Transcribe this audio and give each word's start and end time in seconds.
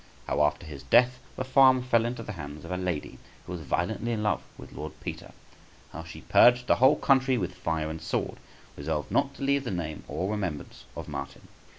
How, 0.25 0.41
after 0.41 0.65
his 0.65 0.81
death, 0.81 1.19
the 1.35 1.43
farm 1.43 1.83
fell 1.83 2.05
into 2.05 2.23
the 2.23 2.31
hands 2.31 2.65
of 2.65 2.71
a 2.71 2.75
lady 2.75 3.19
{161b}, 3.45 3.45
who 3.45 3.51
was 3.51 3.61
violently 3.61 4.11
in 4.13 4.23
love 4.23 4.41
with 4.57 4.71
Lord 4.73 4.93
Peter. 4.99 5.31
How 5.91 6.01
she 6.03 6.21
purged 6.21 6.65
the 6.65 6.77
whole 6.77 6.95
country 6.95 7.37
with 7.37 7.53
fire 7.53 7.87
and 7.91 8.01
sword, 8.01 8.37
resolved 8.75 9.11
not 9.11 9.35
to 9.35 9.43
leave 9.43 9.63
the 9.63 9.69
name 9.69 10.03
or 10.07 10.27
remembrance 10.31 10.85
of 10.95 11.07
Martin. 11.07 11.47